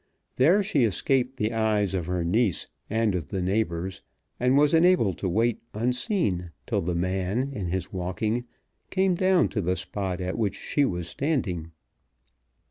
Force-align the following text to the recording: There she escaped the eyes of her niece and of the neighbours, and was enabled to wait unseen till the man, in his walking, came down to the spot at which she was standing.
There 0.37 0.63
she 0.63 0.83
escaped 0.83 1.37
the 1.37 1.53
eyes 1.53 1.93
of 1.93 2.07
her 2.07 2.23
niece 2.23 2.65
and 2.89 3.13
of 3.13 3.27
the 3.27 3.39
neighbours, 3.39 4.01
and 4.39 4.57
was 4.57 4.73
enabled 4.73 5.19
to 5.19 5.29
wait 5.29 5.61
unseen 5.75 6.49
till 6.65 6.81
the 6.81 6.95
man, 6.95 7.53
in 7.53 7.67
his 7.67 7.93
walking, 7.93 8.45
came 8.89 9.13
down 9.13 9.47
to 9.49 9.61
the 9.61 9.75
spot 9.75 10.19
at 10.19 10.39
which 10.39 10.55
she 10.57 10.85
was 10.85 11.07
standing. 11.07 11.69